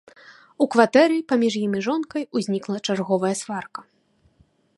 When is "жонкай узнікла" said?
1.89-2.77